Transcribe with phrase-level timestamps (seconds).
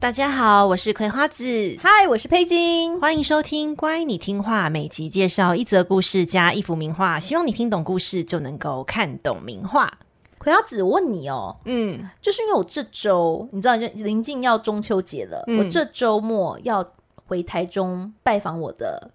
[0.00, 1.44] 大家好，我是葵花子。
[1.78, 2.98] 嗨，我是佩金。
[2.98, 9.92] 欢迎收听《乖，你听话》，每集介绍一则故事加一幅名画，希望你听懂故事就能够看懂名画。
[10.38, 16.82] 葵花子，我问你哦，嗯，就是因为我这周你知道，就临近要中秋节了，嗯、我这周末要
[17.26, 19.10] 回台中拜访我的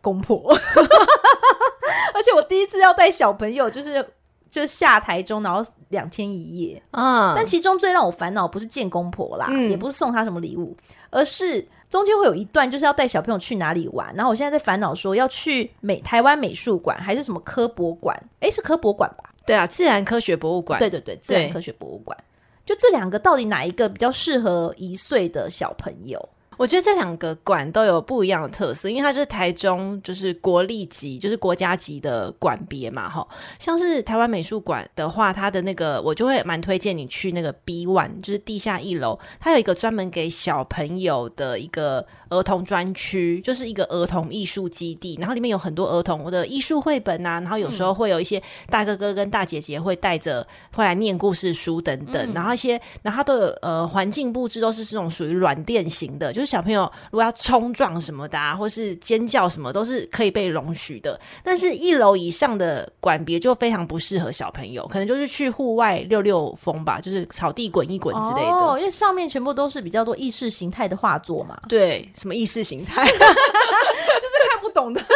[0.00, 0.50] 公婆，
[2.14, 4.14] 而且我第一次要带小朋友，就是。
[4.52, 7.32] 就下台中，然后两天一夜啊！
[7.34, 10.76] 但其中最让我烦恼不是见公婆啦，嗯、也不是送她什么礼物，
[11.08, 14.14] 而是中间会有一段就是要带小朋友去哪里玩。
[14.14, 18.14] 然后我现在在烦恼说要去美台湾美术馆还是什么科博馆？
[18.40, 19.30] 哎，是科博馆吧？
[19.46, 20.78] 对啊，自然科学博物馆。
[20.78, 22.16] 对对对，自然科学博物馆。
[22.66, 26.28] 就这两个到底哪一个比较适合一岁的小朋友？
[26.62, 33.26] 我觉得这两个馆都有不一样的特色，因为它是台中，就是国立级，就是国家级的馆别嘛，哈。
[33.58, 48.40] 像是台湾美术馆的话，它的那个我就会蛮推荐你去那个 B One，就是地下一楼，它有一个专门给小朋友的一个儿童专区，就是一个儿童艺术基地，然后里面有很多儿童的艺术绘本啊，然后有时候会有一些
[48.70, 50.46] 大哥哥跟大姐姐会带着
[50.76, 56.51] 会来念故事书等等，嗯、然后一些，然后它都有呃环境布置都是这种属于软垫型的，就是。
[56.52, 61.18] 小朋友如果要冲撞什么的啊，或是尖叫什么，都是可以被容许的。
[61.42, 68.52] 但是一楼以上的馆别就非常不适合小朋友，可能就是去户外溜溜风吧，就是草地滚一滚之类的。
[68.52, 71.58] 哦，因为上面全部都是比较多意识形态的画作嘛。
[71.70, 73.02] 对，什么意识形态？
[73.08, 73.24] 就是
[74.50, 75.00] 看不懂的。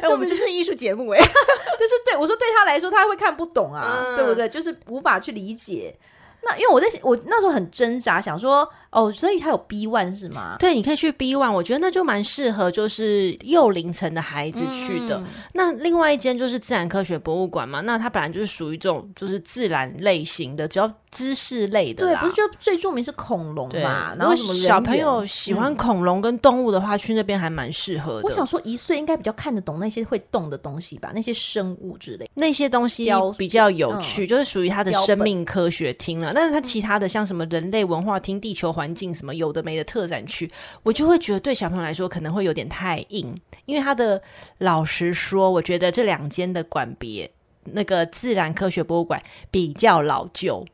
[0.00, 4.48] 欸，我们就是艺术节目哎，就是对我说，对他来说他会看不懂啊，嗯、对不对？
[4.48, 5.94] 就是无法去理解。
[6.40, 8.66] 那因为我在我那时候很挣扎，想说。
[8.90, 10.56] 哦，所以它有 B one 是吗？
[10.58, 15.18] 对，你可以去 B one，我觉得那就蛮适合就是幼龄层的孩子去的。
[15.18, 22.06] 嗯、那另外一间就是自然科学博物馆嘛，那它本来就是属于这种就是自然类型的，只要知识类的。
[22.06, 24.14] 对，不是就最著名是恐龙嘛？
[24.18, 28.22] 然后什么小朋友喜欢恐龙跟动物的话，嗯、去那边还蛮适合的。
[28.22, 31.12] 我想说，一岁应该比较看得懂那些会动的东西吧？
[31.14, 36.28] 那些生物之类，那些东西比较有趣，嗯、就是属于它的生命科学厅了。
[36.28, 38.77] 本但是它其他的像什么人类文化厅、地球。
[38.78, 40.48] 环境什么有的没的特展区，
[40.84, 43.34] 我就会觉得对小朋友来说可能会有点太硬，
[43.64, 44.22] 因为他的
[44.58, 47.28] 老实说，我觉得这两间的馆别，
[47.64, 50.64] 那个自然科学博物馆比较老旧，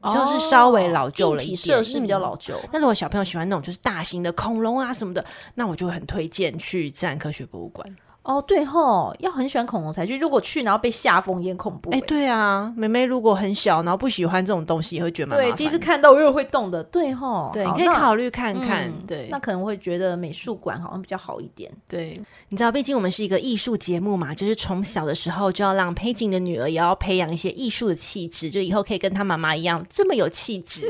[0.00, 2.54] 哦、就是稍微老旧了一点，设施比较老旧。
[2.72, 5.24] 那、嗯、如果小朋友喜欢那种就是大型的恐龙啊什么的，
[5.56, 7.96] 那我就很推荐去自然科学博物馆。
[8.22, 10.16] 哦，对吼，要很喜欢恐龙才去。
[10.16, 11.90] 如果去然后被吓疯也恐怖。
[11.90, 15.38] 哎，对啊，妹妹如果很小，然后不喜欢这种东西，也会觉得蛮。
[15.38, 17.50] 对，第一次看到又会动的，对吼。
[17.52, 18.86] 对，你可以考虑看看。
[18.88, 21.68] 嗯、对，那可能会觉得美术馆好像比较好一点。
[21.88, 30.88] 对，你知道，毕竟我们是一个艺术节目嘛，就是从小的时候就要让佩锦的女儿也要培养一些艺术的气质，就以后可以跟她妈妈一样这么有气质，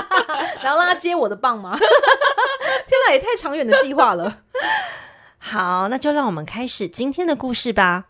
[0.62, 1.74] 然后让她接我的棒吗？
[1.80, 4.42] 天哪，也太长远的计划了。
[5.48, 8.08] 好，那就让我们开始今天的故事吧。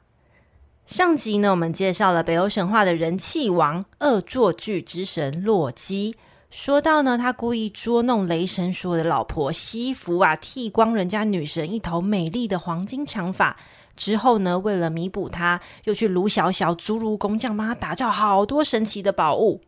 [0.87, 6.17] 上集呢，我们介绍了北欧神话的人气王恶作剧之神洛基。
[6.51, 13.59] 说到呢，他故意捉弄雷神索尔的老婆西弗啊，剃光人家女神一头美丽的黄金长发。
[13.95, 19.61] 之后呢，为了弥补他，又去卢小小侏儒工匠帮他打造好多神奇的宝物。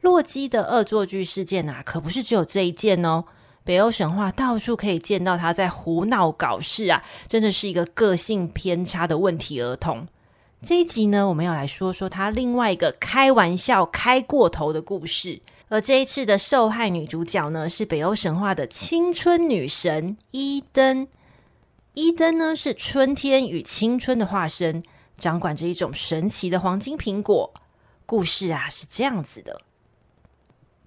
[0.00, 3.22] 洛基的恶作剧事件啊，可不是只有这一件哦。
[3.64, 10.06] 北欧神话到处可以见到他在胡闹搞事啊，真的是一个个性偏差的问题儿童。
[10.62, 15.40] 这一集呢，我们要来说说他另外一个开玩笑开过头的故事。
[15.68, 21.08] 而这一次的受害女主角呢，是北欧神话的青春女神伊登。
[21.94, 24.82] 伊登呢，是春天与青春的化身，
[25.16, 27.54] 掌管着一种神奇的黄金苹果。
[28.04, 29.62] 故事啊是这样子的：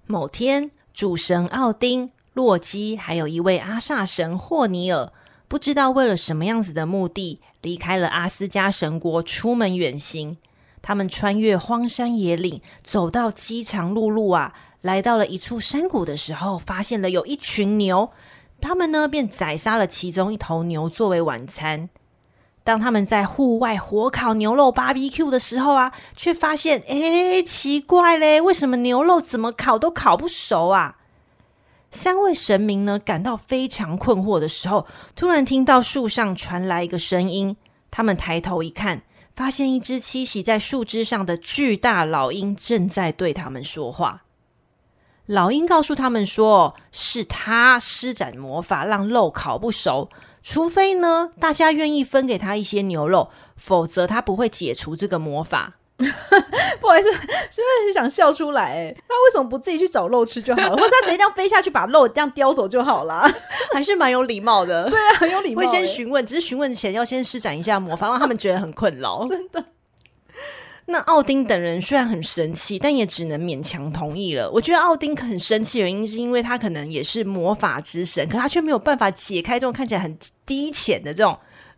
[0.05, 2.11] 某天，主神奥丁。
[2.35, 5.13] 洛基还有一位阿萨神霍尼尔，
[5.47, 10.35] 不知道为了什么样子的目的，离开了阿斯加神国，出门远行。
[10.81, 18.11] 他们穿越荒山野岭，走到饥肠辘辘啊，来到了一处山谷的时候，发现了有一群牛。
[18.59, 21.87] 他们呢，便宰杀了其中一头牛作为晚餐。
[22.65, 30.97] 当他们在户外火烤牛肉 BBQ 的时候啊，却发现，哎，奇怪嘞，为什么牛肉怎么烤都烤不熟啊？
[31.95, 37.55] 三位神明呢，感到非常困惑的时候，突然听到树上传来一个声音。
[37.89, 39.03] 他们抬头一看，
[39.33, 44.23] 发现一只栖息在树枝上的巨大老鹰正在对他们说话。
[45.25, 50.09] 老鹰告诉他们说，是他施展魔法让肉烤不熟。
[50.43, 55.77] 除非呢，大家愿意分给他一些牛肉，否则他不会解除这个魔法。
[56.81, 58.63] 不好意思，现在很想笑出来。
[58.63, 60.75] 哎，那为什么不自己去找肉吃就好了？
[60.75, 63.25] 或者他直接这样飞下去把肉这样叼走就好了？
[63.73, 64.87] 还是蛮有礼貌的。
[64.91, 65.61] 对啊，很有礼貌。
[65.61, 69.25] 会先询问，只是询问前要先施展一下魔法，让他们觉得很困扰。
[69.27, 69.63] 真的。
[70.87, 74.51] 那奥丁等人虽然很生气，但也只能勉强同意了。
[74.51, 80.15] 我觉得奥丁很生气的原因，是因为他可能也是魔法之神，可他却没有办法解开这种看起来很
[80.45, 81.35] 低浅的这种。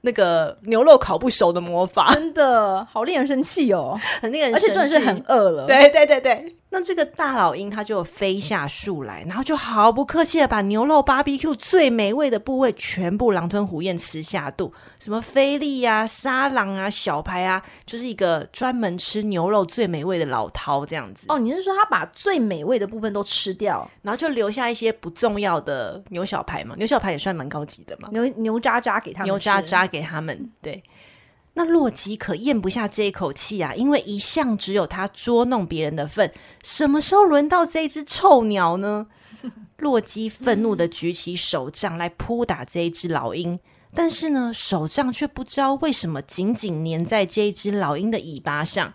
[0.07, 5.65] 那个牛肉烤不熟的魔法，真的好令人生气哦， 很令人生气，而且真的是很饿了。
[5.65, 6.55] 对对对对。
[6.69, 21.25] 那这个大老鹰，它就飞下树来，然后就毫不客气的把牛肉 BBQ 最美味的部位全部狼吞虎咽吃下肚，什么菲力呀、啊、沙朗啊、小排啊，就是一个专门吃牛肉最美味的老饕这样子。
[21.29, 26.75] 哦，你是说他把最美味的部分都吃掉，然后就留下一些不重要的牛小排嘛？
[26.77, 28.09] 牛小排也算蛮高级的嘛？
[28.11, 30.83] 牛牛渣渣给他们，牛渣渣给他们，对。
[31.57, 36.31] 那洛基可咽不下这一口气啊，因为一向只有他捉弄别人的份，
[36.63, 39.07] 什么时候轮到这只臭鸟呢？
[39.77, 43.59] 洛基愤怒的举起手杖来扑打这一只老鹰，
[43.91, 48.93] 但是呢，手杖却不知道为什么紧紧粘在这一只老鹰的尾巴上。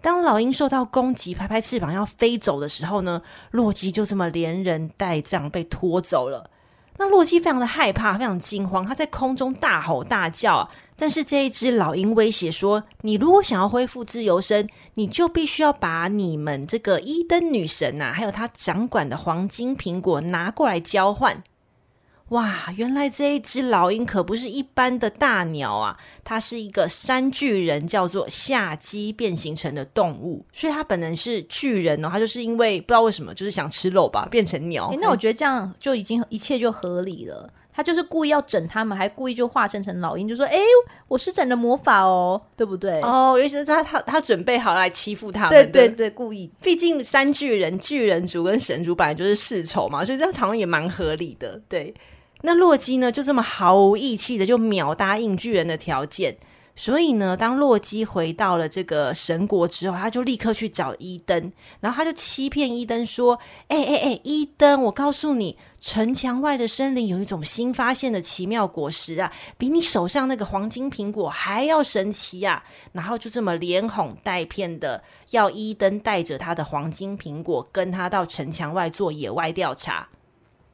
[0.00, 6.48] 当老鹰受到攻击，拍拍翅膀要飞走的时候呢，洛基就这么连人带杖被拖走了。
[6.98, 10.68] 那洛基非常的害怕，非常惊慌，他在空中大吼大叫。
[10.96, 21.42] 但是这一只老鹰威胁说：“你如果想要恢复自由身，你就必须要把你们这个伊登女神呐、还有她掌管的黄金苹果拿过来交换。”
[22.32, 32.08] 哇，原来这一只老鹰可不是一般的大鸟啊，它是一个山巨人，叫做夏基变形成的动物，所以它本人是巨人哦。
[32.10, 34.88] 它就是因为不知道为什么，就是想吃肉吧，变成鸟。
[34.88, 37.48] 欸，那我觉得这样就已经一切就合理了。
[37.74, 40.58] 他就是故意要整他们，还故意就化身成老鹰，就说：“哎，
[41.08, 46.50] 我施展了魔法哦，对不对？”哦，尤其是他他他准备好来欺负他们，对对对，故意。
[46.60, 51.58] 毕竟三巨人，巨人族跟神族本来就是世仇嘛，所以这样好像也蛮合理的。
[51.66, 51.94] 对，
[52.42, 56.36] 那洛基呢，就这么毫无义气的就秒答应巨人的条件。
[56.74, 80.08] 所以呢，当洛基回到了这个神国之后，他就立刻去找伊登，然后他就欺骗伊登说：“哎哎哎，伊登，我告诉你，城墙外的森林有一种新发现的奇妙果实啊，比你手上那个黄金苹果还要神奇啊！”然后就这么连哄带骗的要伊登带着他的黄金苹果，跟他到城墙外做野外调查。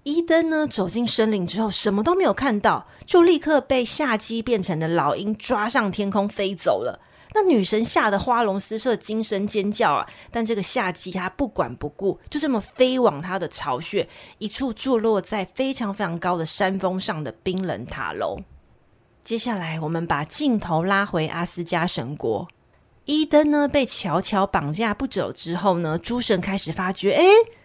[0.08, 6.98] 伊登呢，走进森林之后，什么都没有看到，就立刻被夏姬变成的老鹰抓上天空飞走了。
[7.34, 10.08] 那女神吓得花容失色，惊声尖叫啊！
[10.30, 14.08] 但这个夏基他不管不顾，就这么飞往她的巢穴，
[14.38, 18.38] 一处坐落在非常非常高的山峰上的冰冷塔楼。
[19.22, 22.48] 接下来，我们把镜头拉回阿斯加神国，
[23.04, 27.57] 伊登呢被悄悄绑架不久之后呢，诸神开始发觉，哎哎。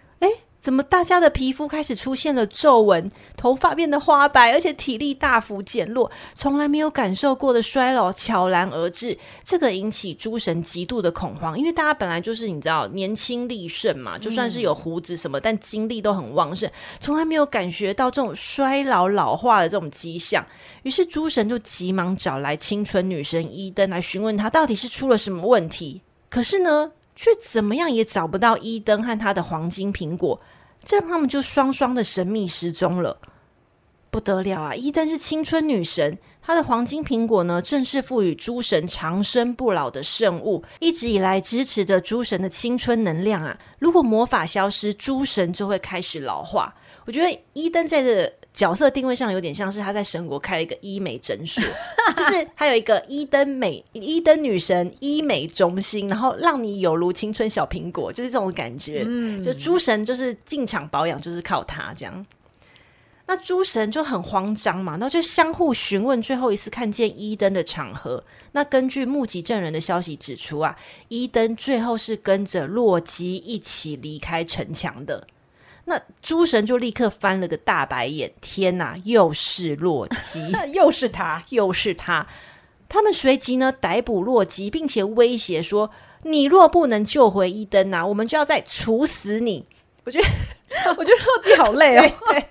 [0.63, 9.17] 怎么大家的皮肤开始出现了皱纹，头发变得花白，而且体力大幅减弱，从来没有感受过的衰老悄然而至。
[9.43, 20.45] 这个引起诸神极度的恐慌，因为大家本来就是你知道年轻力盛嘛，就算是有胡子什么，但精力都很旺盛，从来没有感觉到这种衰老老化的这种迹象。
[20.83, 26.01] 于是诸神就急忙找来青春女神伊登来询问她到底是出了什么问题。
[26.29, 30.39] 可是呢，却怎么样也找不到伊登和他的黄金苹果，
[30.83, 33.17] 这样他们就双双的神秘失踪了，
[34.09, 34.75] 不得了啊！
[34.75, 43.57] 伊登是青春女神，她的黄金苹果呢，正是赋予诸神长生不老的圣物，一直以来支持着诸神的青春能量啊！
[43.79, 46.75] 如果魔法消失，诸神就会开始老化。
[47.05, 51.63] 我觉得伊登在这角色定位上有点像是他在神国开了一个医美诊所，
[52.15, 59.03] 就是还有一个伊登美伊登女神医美中心，然后让你有如青春小苹果，就是这种感觉。
[59.07, 62.25] 嗯，就诸神就是进场保养，就是靠他这样。
[63.25, 68.23] 那诸神就很慌张嘛，那就相互询问最后一次看见伊登的场合。
[68.51, 75.25] 那根据目击证人的消息指出啊，伊登最后是跟着洛基一起离开城墙的。
[75.85, 80.39] 那诸神就立刻翻了个大白眼，天哪，又是洛基，
[80.73, 82.25] 又是他，又是他。
[82.87, 85.89] 他们随即呢逮捕洛基，并且威胁说
[86.23, 89.65] ：“你若不能救回伊登呐、啊，我们就要再处死你。”
[90.05, 90.25] 我觉得，
[90.97, 92.01] 我觉得洛基好累哦。
[92.01, 92.45] 对对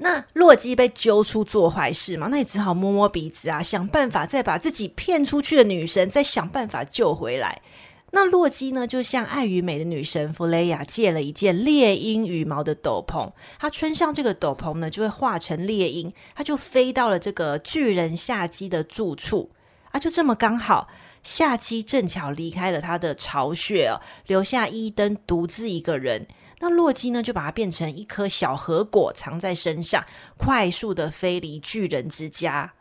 [0.00, 7.60] 那洛基被揪出做坏事嘛，那也只好摸摸鼻子啊，想办法再把自己骗出去的女神再想办法救回来。
[8.10, 19.50] 那洛基呢，就向爱与美的女神弗雷亚借了一件猎鹰羽毛的斗篷，他穿上这个斗篷呢，就会化成猎鹰，他就飞到了这个巨人夏基的住处
[19.90, 20.88] 啊，就这么刚好，
[21.22, 26.26] 夏基正巧离开了他的巢穴哦，留下伊登独自一个人。
[26.60, 30.04] 那洛基呢，就把它变成一颗小核果，藏在身上，
[30.36, 32.72] 快速的飞离巨人之家。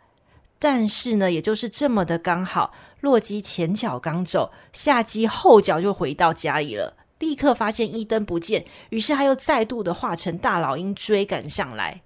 [0.58, 12.02] 但是呢，也就是这么的刚好，洛基前脚刚走，夏基后脚就回到家里了，立刻发现伊登不见，于是他又再度的化成大老鹰追赶上来。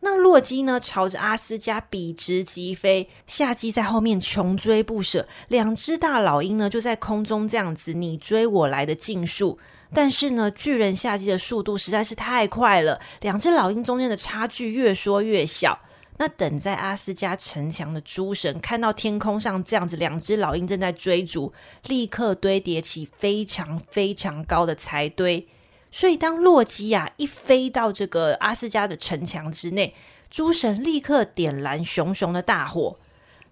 [0.00, 9.58] 那洛基呢，朝着阿斯加笔直疾飞，夏基在后面穷追不舍，两只大老鹰呢就在空中这样子你追我来的竞速。
[9.92, 15.78] 但是呢，巨人夏基的速度实在是太快了，两只老鹰中间的差距越缩越小。
[16.20, 21.52] 那等在阿斯加城墙的诸神看到天空上这样子两只老鹰正在追逐，
[21.84, 25.46] 立刻堆叠起非常非常高的柴堆。
[25.90, 29.94] 所以当洛基啊一飞到这个阿斯加的城墙之内，
[30.28, 32.98] 诸神立刻点燃熊熊的大火。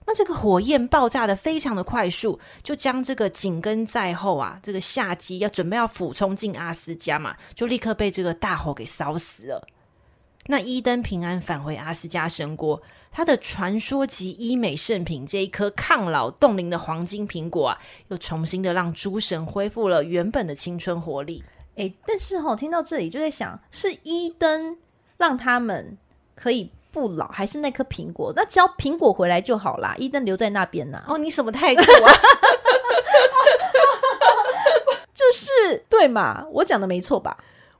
[0.05, 9.67] 那这个火焰爆炸得非常的快速，就将这个紧跟在后啊，这个夏基要准备要俯冲进阿斯加嘛，就立刻被这个大火给烧死了。
[10.49, 21.45] 那伊登平安返回阿斯加神国，他的传说级医美圣品这一颗抗老冻龄的黄金苹果啊，又重新的让诸神恢复了原本的青春活力。
[21.77, 24.77] 哎，但是哈、哦，听到这里就在想，是伊登
[25.17, 25.97] 让他们
[26.35, 26.71] 可以。
[26.93, 29.95] 不老还是那颗苹果，那只要苹果回来就好啦。
[29.99, 31.13] 伊登留在那边呢、啊？
[31.13, 32.13] 哦，你什么态度啊？
[35.13, 36.47] 就是对嘛？
[36.51, 37.37] 我讲的没错吧？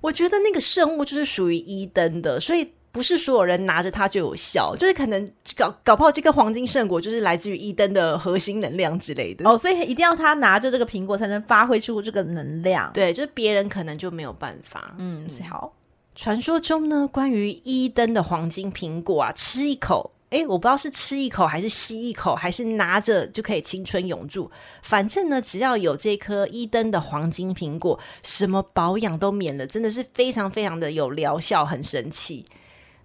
[0.07, 4.77] 我觉得那个圣物就是属于伊登的，所以不是所有人拿着它就有效。
[4.77, 9.49] 就是可能搞搞不好这个黄金圣果就是来自于伊登的核心能量之类的。
[9.51, 12.89] 哦，所以一定要他拿着这个苹果才能发挥出这个能量。
[12.95, 14.95] 对，就是别人可能就没有办法。
[14.99, 15.73] 嗯，好。
[16.15, 24.51] 传说中呢，关于伊登的黄金苹果啊，吃一口，诶，我不知道是吃一口还是吸一口，还是拿着就可以青春永驻。
[24.83, 32.45] 反正呢，只要有这颗一灯的黄金苹果，什么保养都免了，真的是非常非常的有疗效，很神奇。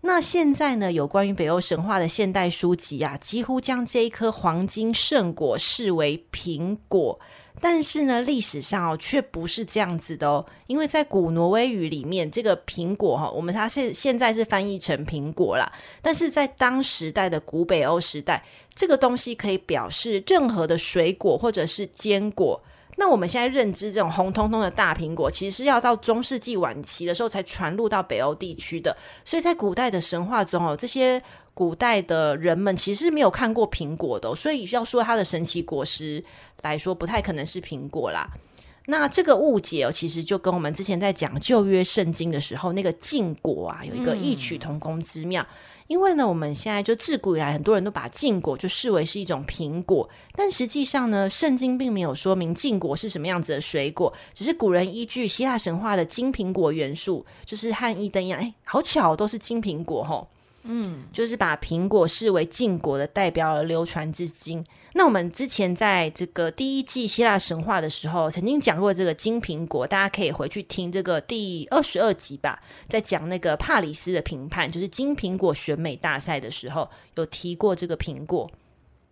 [0.02, 7.20] 那现在呢，有关于北欧神话的现代书籍啊，几乎将这一颗黄金圣果视为苹果。
[7.60, 10.46] 但是呢，历史上哦，却不是这样子的哦。
[10.68, 15.72] 因为在古挪威语里面，这个苹果哈，我们它现现在是翻译成苹果啦。
[16.02, 18.44] 但是在当时代的古北欧时代，
[18.74, 22.60] 这个东西可以表示任何的水果或者是坚果。
[22.98, 28.96] 那我们现在认知这种红彤彤的大苹果，其实是要到中世纪晚期的时候才传入到北欧地区的。
[29.26, 31.22] 所以在古代的神话中哦，这些
[31.54, 36.24] 古代的人们其实是没有看过苹果的哦，所以要说它的神奇果实
[36.62, 38.30] 来说，不太可能是苹果啦。
[38.88, 45.44] 那这个误解哦，其实就跟我们之前在讲旧约圣经的时候，那个禁果啊，有一个异曲同工之妙。
[45.44, 45.56] 嗯
[45.88, 60.26] 因为呢，我们现在就自古以来，很多人都把禁果就视为是一种苹果，但实际上呢，圣经并没有说明禁果是什么样子的水果，只是古人依据希腊神话的金苹果元素，就是和伊登一样，哎，好巧，都是金苹果吼，
[60.64, 64.64] 嗯，就是把苹果视为禁果的代表而流传至今。
[64.94, 78.52] 那我们之前在这个第一季希腊神话的时候，曾经讲过这个金苹果，大家可以回去听这个第二十二集吧，在讲那个帕里斯的评判，就是金苹果选美大赛的时候，有提过这个苹果。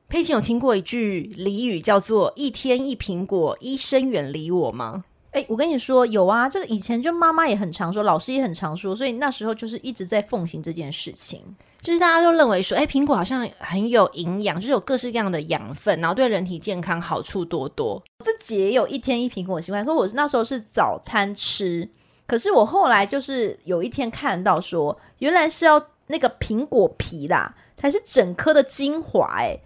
[0.09, 5.05] 佩奇有听过一句俚语叫做“一天一苹果，医生远离我”吗？
[5.31, 11.43] 哎，我跟你说有啊，这个以前就妈妈也很常说，老师也很常说，所以那时候就是一直在奉行这件事情。
[11.81, 18.01] 就是大家都认为说，哎，苹果好像很有营养，就是有各式各样的养分，然后对人体健康好处多多。
[18.23, 21.87] 自己也有一天一苹果习惯，可我那时候是早餐吃，
[22.25, 29.59] 可是我后来就是有一天看到说，原来是要那个苹果皮啦，才是整颗的精华，哎。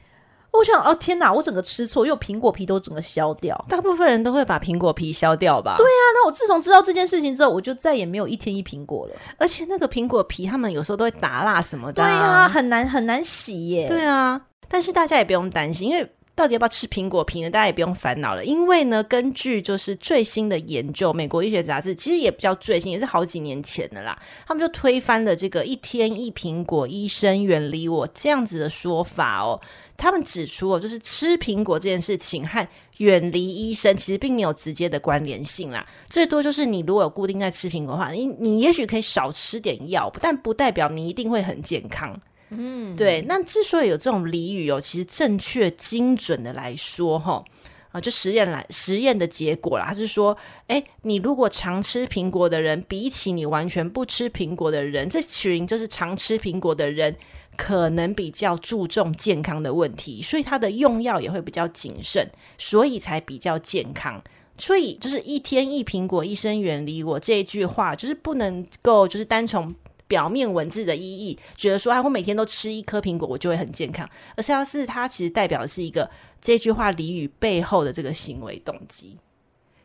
[0.54, 1.34] 我想，哦天哪！
[1.34, 3.66] 我整个吃错，因为苹果皮都整个削掉。
[3.68, 5.76] 大部分人都会把苹果皮削掉吧？
[5.78, 9.16] 对啊，那我自从知道这件事情之后，我就再也没有一天一苹果了。
[9.40, 13.88] 而且那个苹果皮，他们有时候都会打蜡什么的，对啊，很难很难洗耶。
[13.88, 17.50] 对啊，但是大家也不用担心，因为到底要不要吃苹果皮呢？
[17.50, 24.20] 大家也不用烦恼了，因为呢，根据就是最新的研究，美国医学杂志其实也比较最新，也是好几年前的啦。
[24.48, 29.62] 他们就推翻了这个“一天一苹果，医生远离我”这样子的说法哦。
[29.96, 35.86] 他们指出哦，就是吃苹果这件事情和远离医生其实并没有直接的关联性啦。
[36.10, 42.20] 最多就是你如果有固定在吃苹果的话，你你也许可以少吃点药，但不代表你一定会很健康。
[42.58, 43.22] 嗯，对。
[43.28, 47.44] 那之所以有这种俚语哦，其实正确精准的来说，哈
[47.92, 50.36] 啊，就实验来实验的结果啦，他是说，
[50.68, 57.16] 诶，你如果常吃苹果的人，比起你完全不吃苹果的人，这群就是常吃苹果的人，
[57.56, 64.20] 可能比较注重健康的问题，所以他的用药也会比较谨慎，所以才比较健康。
[64.58, 69.74] 所以就是一天一苹果，医生远离我这一句话，就是不能够就是单从。
[70.14, 74.08] 表面文字的意义，觉得说啊，我每天都吃一颗苹果，我就会很健康。
[74.36, 76.08] 而是要是它其实代表的是一个
[76.40, 79.18] 这句话俚语背后的这个行为动机。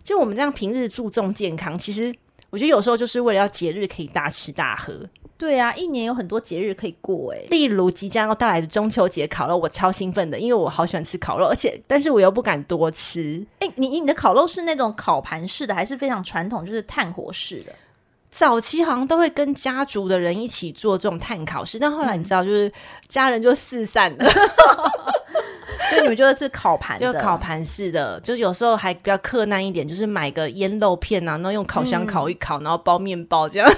[0.04, 2.14] 就我们这样平日注重健康，其实
[2.50, 4.92] 我觉得有时候就是为了要节日可以大吃大喝。
[5.38, 13.42] 对啊，一年有很多节日可以过诶，例如即将要到来的中秋节烤肉，我超兴奋的，因为我好喜欢吃烤肉，而且但是我又不敢多吃。
[13.60, 17.72] 诶，你你的烤肉是那种烤盘式的，还是非常传统，就是炭火式的？
[18.38, 22.70] 早期好像都会跟家族的人一起做这种碳烤式，但后来你知道，就是
[23.08, 24.24] 家人就四散了，
[25.90, 33.68] 所以你们就是烤盘，就烤盘式的，就有时候还比较克难一点，就是买个腌肉片啊，然后用烤箱烤一烤，嗯、然后包面包这样。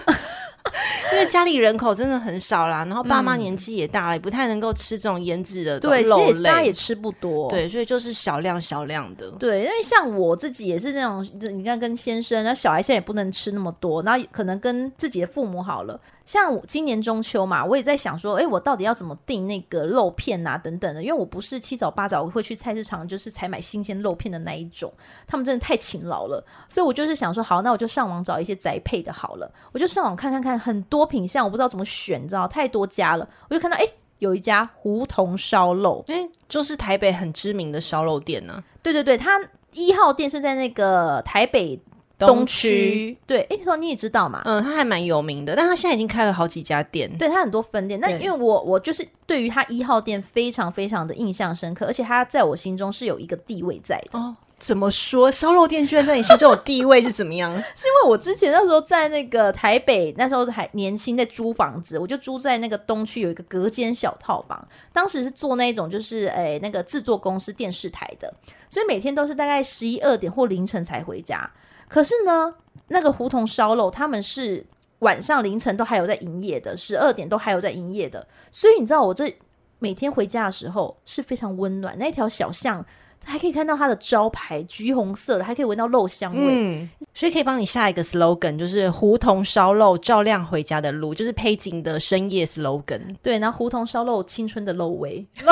[1.12, 9.31] 因为家里人口真的很少啦，然后爸妈年纪也大了，嗯、也不太能够吃这种腌制的肉类，对，所以大家也吃不多，对，所以就是少量少量的。
[9.33, 16.00] 对，因为像我自己也是那种，你看跟先生，然后小孩现在也不能吃那么多，然后可能跟自己的父母好了。
[16.31, 24.93] 像今年中秋嘛，我也在想说，哎，我到底要怎么订那个肉片啊，等等的，因为我不是七早八早会去菜市场，就是采买新鲜肉片的那一种，
[25.27, 33.85] 他们真的太勤劳了，所以我就是想说，好，那我就上网找一些宅配的好了，我就上网看看看，很多品相我不知道怎么选，你知道太多家了，我就看到哎，
[34.21, 39.41] 有一家胡同烧肉，哎，就是台北很知名的烧肉店呢、啊，对对对，它
[39.73, 41.83] 一号店是在那个台北。
[42.27, 44.43] 东区对，哎，你说你也知道嘛？
[44.45, 47.99] 嗯，他还蛮有名的，但他现在已经开了好几家店，对，他很多分店。
[48.00, 54.19] 那因为我我就是对于他一号店非常非常的印象深刻，而且他在我心中是有一个地位在的。
[54.19, 55.30] 哦，怎么说？
[55.33, 57.50] 烧肉店居然在你心中有地位是怎么样？
[57.75, 68.33] 是因为我之前那时候在那个台北，那时候还年轻，在租房子，我就租在那个东区有一个隔间小套房，当时是做那种就是哎那个制作公司电视台的，
[68.69, 71.50] 所以每天都是大概十一二点或凌晨才回家。
[71.91, 72.55] 可是呢，
[72.87, 74.65] 那个胡同烧肉，他们是
[75.00, 78.25] 晚上凌晨都还有在营业的，十二点都还有在营业的。
[78.53, 79.37] 所以你知道，我这
[79.81, 81.99] 每天回家的时候是非常温暖。
[81.99, 82.85] 那条小巷
[83.25, 86.45] 还可以看到它的招牌，橘红色的，还可以闻到肉香味。
[86.47, 93.17] 嗯，所以可以帮你下一个 slogan，就是胡同烧肉照亮回家的路，就是配景的深夜 slogan。
[93.21, 95.26] 对，然后胡同烧肉青春的肉味，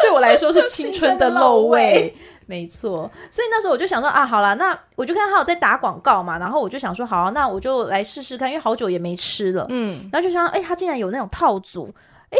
[0.00, 2.14] 对我来说是青春的肉味。
[2.46, 11.92] 没错，所以那时候我就想说啊，好了，那我就看他有在打广告嘛，然后我就想说，好啊，那我就来试试看，因为好久也没吃了，嗯，然后就想，哎，他竟然有那种套组，
[12.30, 12.38] 哎，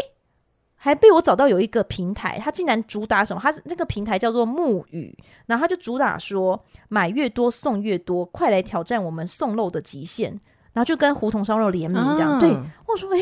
[0.77, 3.41] 还被我找到有一个平台，他竟然主打什么？
[3.43, 5.13] 他那个平台叫做木语，
[5.45, 10.29] 然后他就主打说买越多送越多，快来挑战我们送肉的极限，
[10.71, 12.49] 然后就跟胡同烧肉联名这样，啊、对，
[12.87, 13.19] 我说，哎，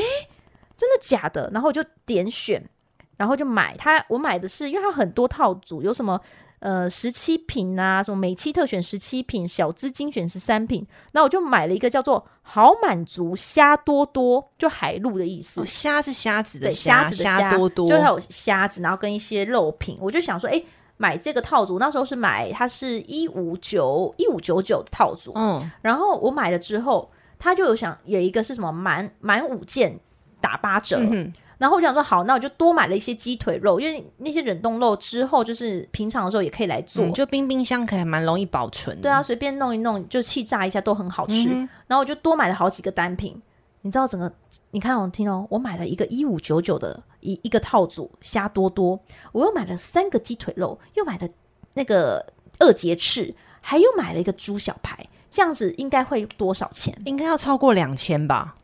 [0.78, 1.50] 真的假的？
[1.52, 2.64] 然后我就点选，
[3.18, 6.22] 然后就买他，我买的是，因为他很多套组，有什么？
[6.66, 15.64] 呃，十七品啊，什么每期特选十七品，小资精选十三品，那我就买了一个叫做“好满足虾多多”，就海陆的意思。
[15.64, 19.96] 虾、哦、是虾子的虾，虾子的虾多多，就还有虾子，然后跟一些肉品。
[20.02, 20.60] 我就想说，哎，
[20.98, 30.00] 买这个套组，那时候是买它是一五九一五九九的套组，嗯，然后我买了之后，他就有想有一个是什么满满五件
[30.42, 30.98] 打八折。
[31.00, 39.00] 嗯然后我想说好，那我就多买了一些鸡腿肉，因为那些冷冻肉之后就是平常的时候也可以来做，嗯、就冰冰箱可以蛮容易保存。
[39.02, 41.50] 对啊，随便弄一弄就气炸一下都很好吃。
[41.50, 43.42] 嗯、然后我就多买了好几个单品，
[43.82, 44.32] 你知道整个
[44.72, 49.00] 你看我听哦，我买了一个一五九九的一一个套组虾多多，
[49.32, 51.28] 我又买了三个鸡腿肉，又买了
[51.74, 52.26] 那个
[52.60, 56.94] 二节翅，还又买了一个猪小排，这样子应该会多少钱？
[57.06, 58.56] 应该要超过两千吧。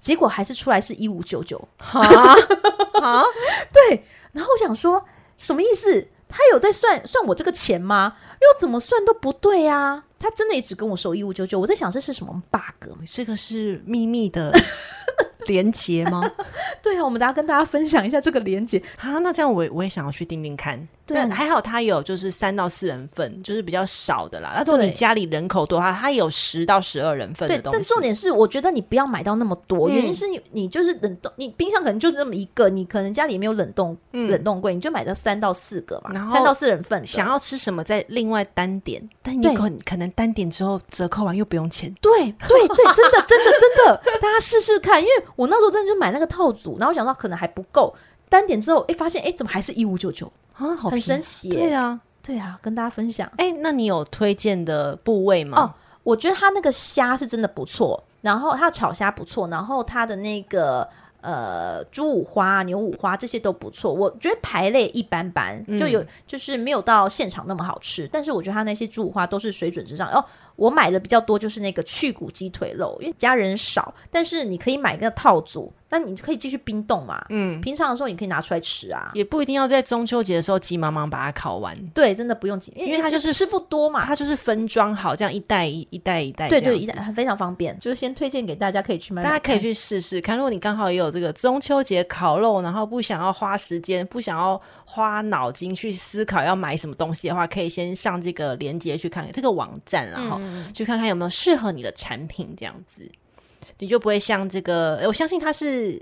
[0.00, 2.02] 结果还是出来是一五九九，哈
[2.94, 3.24] 哈，
[3.72, 4.04] 对。
[4.32, 5.04] 然后我想说，
[5.36, 6.08] 什么意思？
[6.28, 8.16] 他有在算算我这个钱吗？
[8.40, 10.04] 又怎么算都不对啊！
[10.16, 11.58] 他真的也只跟我收一五九九。
[11.58, 12.88] 我在想这是什么 bug？
[13.04, 14.52] 这个是秘密的
[15.48, 16.30] 连接吗？
[16.80, 19.18] 对啊，我们大家跟大家分享一下这个连接啊。
[19.18, 20.86] 那这样我我也想要去订订看。
[21.14, 24.52] 对，还好它有就是三到四人份，就是比较少的啦。
[24.54, 27.78] 那如果你家里人口多的话，它有十到十二人份的东西。
[27.78, 41.94] 对，但重点是，我觉得你不要买到那么多，嗯、原因是你你就是冷冻，你冰箱可能就是这么一个，你可能家里没有冷冻、嗯、冷冻柜，你就买到三到四个嘛，然后三到四人份，想要吃什么再另外单点，但你可可能单点之后折扣完又不用钱。
[42.00, 47.94] 对对对， 真的真的真的，大家试试看，因为我那时候真的就买那个套组，然后我想到可能还不够，
[48.28, 50.30] 单点之后哎发现哎怎么还是一五九九。
[50.60, 51.58] 啊，好很神奇耶！
[51.58, 53.30] 对啊，对啊，跟大家分享。
[53.38, 55.60] 哎，那你有推荐的部位吗？
[55.60, 60.86] 哦，我觉得它那个虾是真的不错，然后它炒虾不错，然后它的那个
[61.22, 63.92] 呃猪五花、牛五花这些都不错。
[63.92, 70.24] 我觉得排类一般般，就有、嗯、就是没有到现场那么好吃，但是我觉得它那些猪五花都是水准之上哦。
[70.60, 77.24] 我买的比较多就是那个去骨鸡腿肉，因为家人少，但是你可以买个套组，那你可以继续冰冻嘛。
[77.30, 81.74] 嗯，平常的时候你可以拿出来吃啊，也不一定要在中秋节的时候急忙忙把它烤完。
[81.94, 86.46] 对，真的不用急，因为它就是师傅多嘛，它就是分装好，这样一袋一一袋一袋。
[86.50, 90.36] 对对，一袋非常方便，就是先推荐给大家可以去买，买，大家可以去试试看。
[90.36, 100.38] 如果你刚好也有这个中秋节烤肉，然后不想要花时间，不想要花脑筋去思考要买什么东西的话，可以先上这个链接去看看这个网站，然后
[100.74, 101.30] 去看看有没有。
[101.30, 103.10] 适合你的产品这样子，
[103.78, 105.00] 你就不会像这个。
[105.06, 105.98] 我相信它是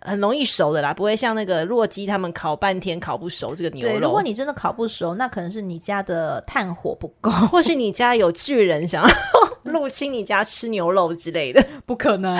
[0.00, 3.94] 很容易熟的啦，不会像那个洛基他们烤半天烤不熟这个牛肉。
[3.94, 9.10] 对，如果你真的烤不熟，那可能是你家的炭火不够， 或是你家有巨人想要
[9.64, 12.38] 入侵你家吃牛肉之类的，不可能，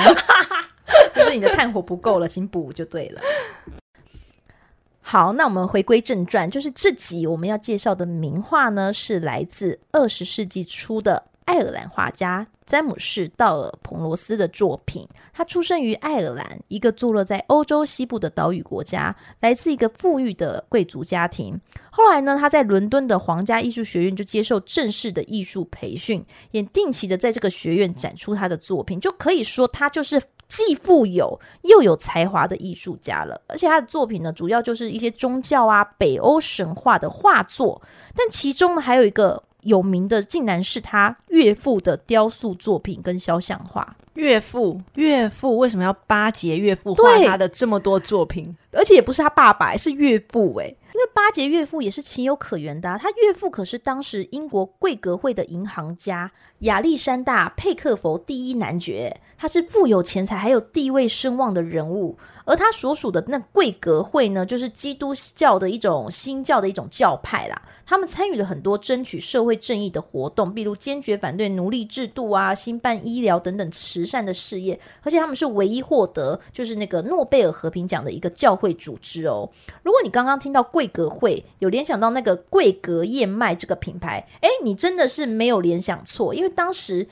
[1.15, 3.21] 就是你的炭火不够了，请补就对了。
[5.01, 11.25] 好，那我们回归正传，就是这集我们要介绍的名画呢，是来自二十世纪初的。
[11.49, 15.09] 爱尔兰画家詹姆士·道尔·彭罗斯的作品。
[15.33, 21.59] 他出生于爱尔兰，一个坐落在欧洲西部的岛屿国家，来自一个富裕的贵族家庭。
[21.91, 29.01] 后来呢，他在伦敦的皇家艺术学院就接受正式的艺术培训，也定期的在这个学院展出他的作品。
[29.01, 33.41] 就可以说，他就是既富有又有才华的艺术家了。
[33.47, 37.81] 而且他的作品呢，主要就是一些宗教啊、北欧神话的画作，
[38.15, 39.43] 但其中呢，还有一个。
[39.63, 43.97] 有名的竟然是他岳父的雕塑作品跟肖像画。
[44.15, 48.57] 岳父，岳父为什么要巴结岳父画他的这么多作品？
[48.73, 50.77] 而且也不是他爸爸，是岳父诶。
[50.93, 52.99] 因为巴结岳父也是情有可原的啊。
[52.99, 62.19] 他岳父可是当时英国贵格会的银行家亚历山大·佩克佛第一男爵，他是富有钱财还有地位声望的人物。
[62.49, 67.63] 而他所属的那贵格会呢，就是基督教的一种新教的一种教派啦。
[67.85, 74.81] 他们参与了很多争取社会正义的活动，比如坚决反对奴隶制度啊、兴办医疗等等慈善的事业。
[75.03, 79.51] 而且他们是唯一获得就是那个诺贝尔和平奖的一个教会组织哦。
[79.83, 87.07] 如果你刚刚听到贵格会有联想到那个贵格燕麦这个品牌，诶，你真的是没有联想错，因为当时。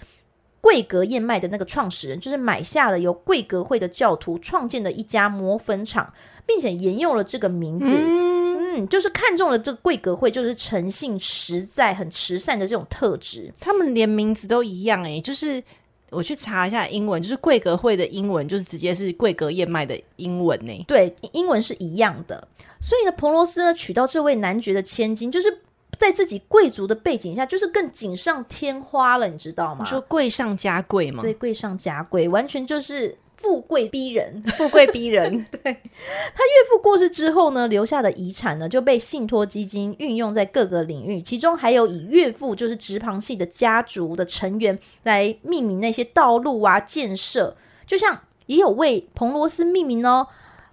[0.66, 6.12] 贵格燕麦的那个创始人，就是买下了由贵格会的教徒创建的一家磨粉厂，
[6.44, 7.94] 并且沿用了这个名字。
[7.94, 13.52] 嗯，嗯，就是看中了这个贵格会，就是诚信实在、很慈善的这种特质。
[13.60, 15.62] 他们连名字都一样诶，就是
[16.10, 20.84] 我去查一下英文，就是贵格会的英文就是直接是贵格燕麦的英文呢。
[20.88, 22.48] 对，英文是一样的。
[22.80, 25.60] 所以呢，彭罗斯呢娶到这位男爵的千金，就是。
[25.98, 29.80] 在自己贵族的背景下，就是更锦上添花了，你知道吗？
[29.80, 31.22] 你说贵上加贵吗？
[31.22, 35.44] 对，贵上加贵，完全就是富贵逼人，富贵逼人。
[35.50, 47.56] 对，他岳父过世之后呢，留下的遗产呢就被信托基金运用在各个领域，其中还有以岳父就是直旁系的家族的成员来命名那些道路啊建设，
[47.86, 50.26] 就像也有为彭罗斯命名哦。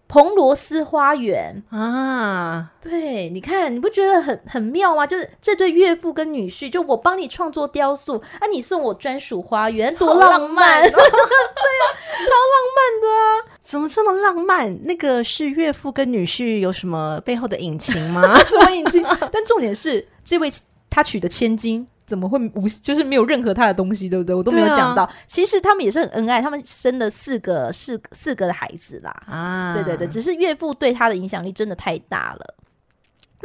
[0.08, 5.08] 彭罗斯花园啊，对，你看，你不觉得很很妙吗？
[5.08, 10.40] 就是这对岳父跟女婿，就我帮你创作雕塑，啊，你送我专属花园，多浪漫！
[10.40, 11.84] 浪漫 对啊，
[12.20, 13.58] 超浪漫的啊！
[13.64, 14.86] 怎么这么浪漫？
[14.86, 18.38] 那个是岳父跟女婿有什么背后的隐情吗？
[18.46, 19.04] 什么隐情？
[19.32, 20.52] 但重点是，这位
[20.90, 21.88] 他娶的千金。
[22.06, 24.36] 怎么会无就是没有任何他的东西，对不对？
[24.36, 25.04] 我都没有讲到。
[25.04, 29.12] 啊、其实他们也是很恩爱，他们生了四个四四个的孩子啦。
[29.28, 32.56] 啊，对对对，只是岳父对他的影响力真的太大了。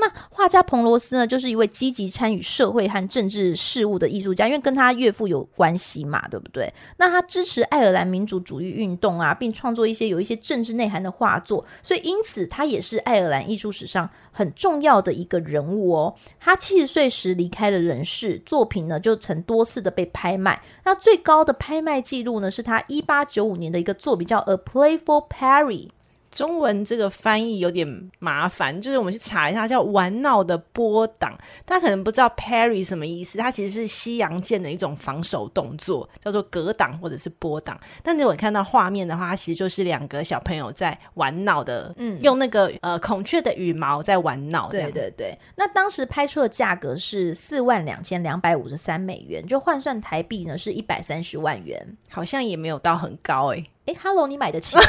[0.00, 6.72] 那画家彭罗斯呢，就是一位积极参与社会和政治事务的艺术家，因为跟他岳父有关系嘛，对不对？
[6.98, 16.14] 那他支持爱尔兰民主主义运动啊，并创作一些有一些政治内涵的画作，所以因此他也是爱尔兰艺术史上很重要的一个人物哦。
[16.38, 20.62] 他七十岁时离开了人世，作品呢就曾多次的被拍卖。
[20.84, 25.88] 那最高的拍卖记录呢，是他一八九五年的一个作品叫《A Play for Parry》。
[26.38, 31.36] 中文这个翻译有点麻烦，就是我们去查一下，叫玩闹的波挡。
[31.64, 37.76] 大家可能不知道 parry 什么意思，它其实是西洋剑的一种防守动作，叫做格挡或者是波挡。
[38.04, 44.68] 但如果看到画面的话，它其实就是两个小朋友在玩闹的，嗯，用那个呃孔雀的羽毛在玩闹。
[44.70, 45.36] 对对对。
[45.56, 53.70] 那当时拍出的价格是四万两千两百五十三美元，就换算台币呢是一百三十万元，好像也没有到很高哎、欸。
[53.88, 54.82] 哎，Hello，你买得起吗？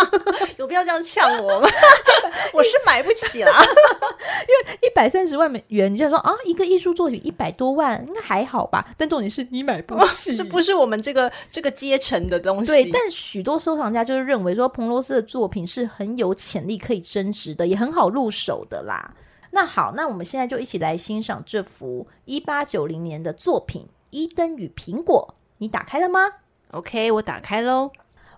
[0.56, 1.68] 有必要这样呛我吗？
[2.54, 8.88] 我是买不起啦，因为一百三十万美元，你就说啊，一个艺术作品一百多万，应该还好吧？
[8.96, 12.72] 但重点是你买不起， 这不是我们这个这个阶层的东西。
[12.72, 19.14] 对，但许多收藏家就是认为说，彭罗斯的作品是很有潜力可以增值的，也很好入手的啦。
[19.50, 26.20] 那好，那我们现在就一起来欣赏这幅一八九零年的作品《伊登与苹果》，你打开了吗
[26.72, 27.90] ？OK，我打开喽。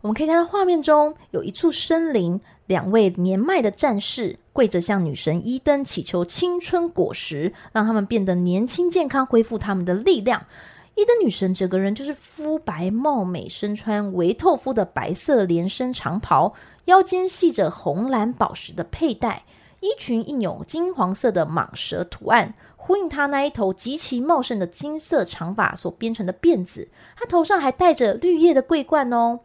[0.02, 10.46] 我们可以看到画面中有一处森林，两位年迈的战士跪着向女神伊登祈求青春果实，让他们变得年轻健康，恢复他们的力量。
[10.94, 16.54] 伊登女神整个人就是肤白貌美，身穿维透肤的白色连身长袍，
[16.86, 19.44] 腰间系着红蓝宝石的佩戴，
[19.80, 26.88] 衣裙印有金黄色的蟒蛇图案，呼应她那一头极其茂盛的金色长发所编成的辫子。
[27.14, 29.40] 她头上还戴着绿叶的桂冠哦。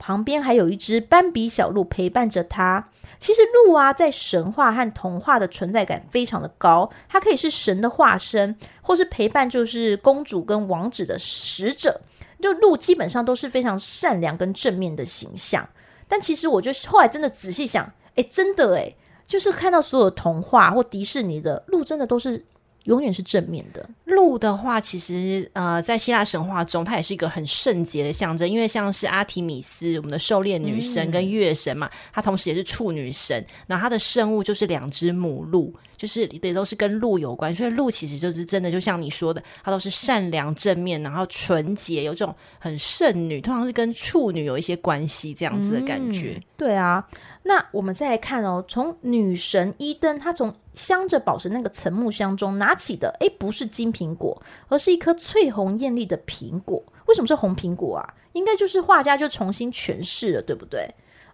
[0.00, 2.88] 旁边还有一只斑比小鹿陪伴着他。
[3.20, 12.00] 其实鹿啊，在神话和童话的存在感非常的高，它可以是神的化身，或是陪伴就是公主跟王子的使者。
[12.40, 15.68] 就鹿基本上都是非常善良跟正面的形象。
[16.08, 22.44] 但其实我就后来真的仔细想，诶，真的诶，就是看到所有童话或迪士尼的鹿，真的都是。
[22.84, 23.88] 永远是正面的。
[24.04, 28.48] 鹿的话，其实呃，在希腊神话中，它也是一个很圣洁的象征。
[28.48, 33.44] 因为像是阿提米斯，我们的狩猎女神跟月神嘛，她、嗯、同时也是处女神。
[33.66, 37.54] 那她的圣物就是两只母鹿，就是也都是跟鹿有关。
[37.54, 46.42] 所以鹿其实就是真的，就像你说的，它都是善良正面，然后纯洁，有这种很圣女，通常是跟处女有一些关系这样子的感觉。
[46.56, 47.06] 对啊，
[47.42, 56.82] 那我们再来看哦，从女神伊登，她从镶着宝石那个层木箱中拿起的，诶，不是金苹果，而是一颗翠红艳丽的苹果。
[57.06, 58.14] 为什么是红苹果啊？
[58.32, 60.88] 应该就是画家就重新诠释了，对不对？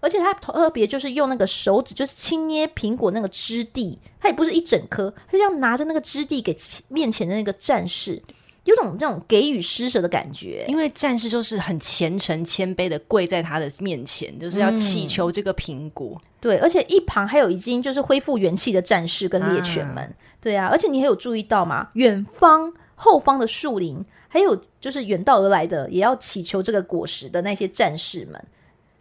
[0.06, 8.22] 而且他特别就是用那个手指，就是轻捏苹果那个质地，它也不是一整颗，他就这样拿着那个质地给面前的那个战士。
[8.62, 16.16] 有种这种给予施舍的感觉，因为战士就是很虔诚谦卑的跪在他的面前，就是要祈求这个苹果。
[16.20, 20.04] 嗯、对，而且一旁还有已经就是恢复元气的战士跟猎犬们。
[20.04, 21.88] 啊对啊，而且你还有注意到吗？
[21.94, 28.44] 远方后方的树林，还有就是远道而来的也要祈求这个果实的那些战士们。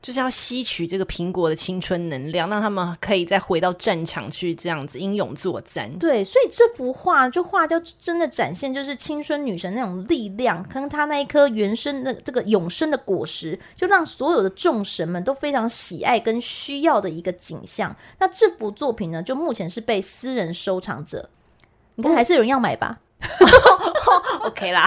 [0.01, 5.91] 就是要吸取这个苹果的青春能量，让他们可以再回到战场去，这样子英勇作战。
[5.97, 17.95] 对，所以这幅画就画就真的展现，就是青春女神那种力量，跟她那一颗原生的这个永生的果实，就让所有的众神们都非常喜爱跟需要的一个景象。
[18.19, 21.29] 那这幅作品呢，就目前是被私人收藏者，
[21.95, 22.99] 你看还是有人要买吧？
[24.41, 24.85] OK 啦，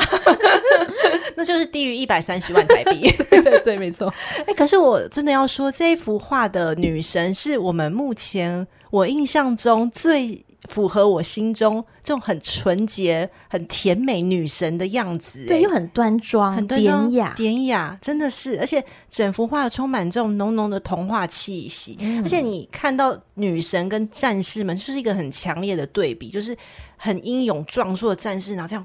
[1.37, 3.11] 那就是低于一百三十万台币。
[3.31, 4.13] 对对，没错。
[4.39, 15.45] 哎、欸，可是我真的要说，这一幅画的女神是我们目前我印象中最符合我心中这种很纯洁、很甜美女神的样子。
[15.47, 18.59] 对，又很端庄、很典雅、典雅，真的是。
[18.61, 21.97] 而且整幅画充满这种浓浓的童话气息。
[22.01, 26.57] 嗯、而且你看到女神跟战士们，就是一个很强烈的对比，就是。
[27.01, 28.85] 很英勇壮硕的战士，然后这样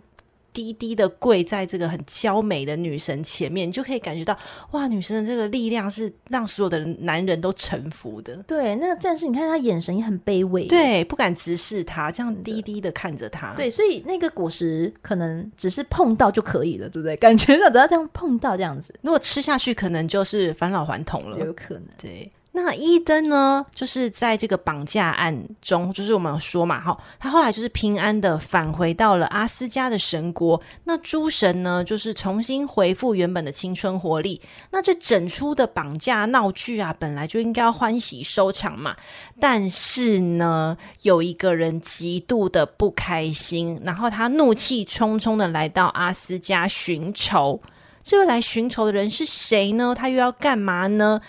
[0.53, 4.37] 低低的跪在这个很娇美的女神前面，你就可以感觉到
[4.71, 8.35] 哇，女神的这个力量是让所有的男人都臣服的。
[8.43, 13.53] 对，那个战士，你看他眼神也很卑微，对，不敢直视他，这样低低的看着他。
[13.55, 17.15] 对，所以那个果实可能只是碰到就可以了，对不对？
[17.17, 21.83] 感觉上只要这样碰到这样子，如果吃下去，可能就是返老还童了，有可能。
[21.97, 22.31] 对。
[22.55, 30.61] 那伊登呢，就是在这个绑架案中，就是我们说嘛，哈，他后来就是平安的返回到了阿斯加的神国。
[30.83, 34.39] 那诸神呢，就是重新恢复原本的青春活力。
[34.69, 38.95] 那这整出的绑架闹剧啊，本来就应该要欢喜收场嘛。
[39.39, 47.59] 但是呢，有一个人极度的不开心，然后他怒气冲冲的来到阿斯加寻仇。
[48.03, 49.95] 这个来寻仇的人是谁呢？
[49.97, 51.19] 他又要干嘛呢？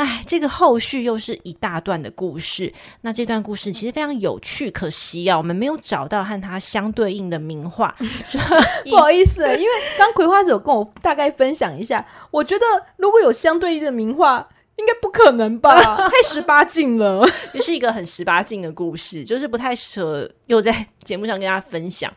[0.00, 2.72] 哎，这个后续又是一大段的故事。
[3.02, 7.94] 那这段故事其实非常有趣，可惜啊，我们没有找到和它相对应的名画。
[8.88, 12.64] 不好意思，因为刚葵花籽有跟我大概分享一下，我觉得
[12.96, 14.48] 如果有相对应的名画，
[14.80, 15.74] 应该不可能吧？
[16.08, 22.10] 太十八禁了， 也是一个很十八禁的故事，就是不太适合又在节目上跟大家分享。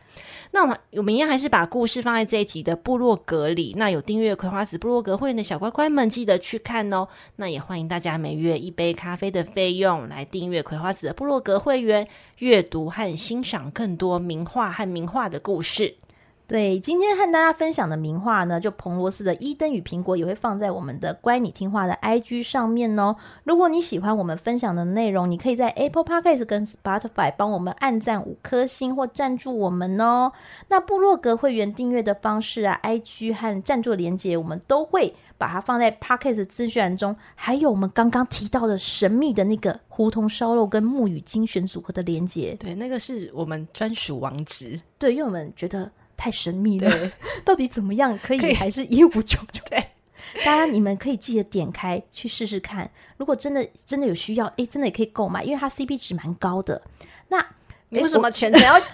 [0.52, 3.74] 那我们我们一样还是把故事放在这一集的部落格里。
[3.76, 7.08] 那有订阅葵花籽部落格会员的小乖乖们，记得去看哦。
[7.36, 12.06] 那也欢迎大家每月一杯咖啡的费用来订阅葵花籽的部落格会员，
[12.38, 15.96] 阅读和欣赏更多名画和名画的故事。
[16.46, 23.16] 对，今天和大家分享的名画呢，就彭罗斯的《伊登与苹果》也会放在我们的“乖，你听话”的 IG 上面哦。
[23.44, 30.32] 如果你喜欢我们分享的内容，你可以在 Apple Podcast 跟 Spotify 帮我们按赞五颗星或赞助我们哦。
[30.68, 37.16] 那部落格会员订阅的方式啊，IG 和赞助连接，我们都会把它放在 Podcast 资讯栏中。
[37.34, 44.78] 还有我们刚刚提到的神秘的那个胡同烧肉跟木语精选组合的连接，对，那个是我们专属网址。
[44.98, 45.90] 对，因为我们觉得。
[46.16, 47.10] 太神秘了，
[47.44, 49.60] 到底怎么样可以，还是一五九九？
[49.70, 49.78] 对，
[50.44, 52.90] 大家你们可以记得点开去试试看。
[53.16, 56.80] 如果真的真的有需要，哎，真的也可以购买，因为它 CP 值蛮高的。
[57.28, 57.44] 那
[57.90, 58.74] 你为什么全程要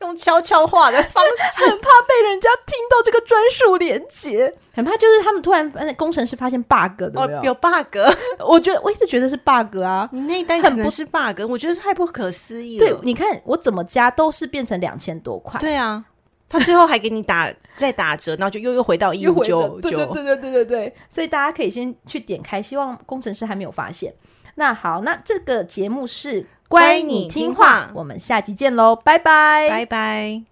[0.00, 1.64] 用悄悄话的方式？
[1.64, 7.96] 很怕被人家听到这个专属连接，很怕就是他们突然工程师发现 bug 的，哦，有 bug。
[8.38, 12.86] 我觉得我一直觉得是 bug 啊，你那一单可能是 bug，我觉得太不可思议了。
[12.86, 15.58] 对，你看我怎么加都是变成两千多块。
[15.60, 16.04] 对啊。
[16.52, 19.90] 他最后还给你打再打折，然后就又又回到一五九九。
[19.90, 24.12] 对对对对对对对，所以大家可以先去点开，希望工程师还没有发现。
[24.56, 30.42] 那好，那这个节目是乖，你听话，我们下集见喽，拜拜，拜拜。